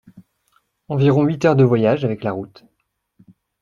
Environ 0.87 1.25
huit 1.25 1.45
heures 1.45 1.55
de 1.55 1.63
voyage 1.63 2.03
avec 2.05 2.23
la 2.23 2.31
route. 2.31 2.65